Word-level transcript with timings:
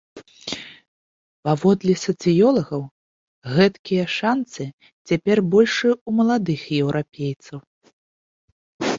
Паводле 1.47 1.93
сацыёлагаў, 2.03 2.81
гэткія 3.57 4.05
шанцы 4.17 4.63
цяпер 5.11 5.37
большыя 5.57 5.93
ў 6.07 6.21
маладых 6.21 6.61
еўрапейцаў. 6.81 7.57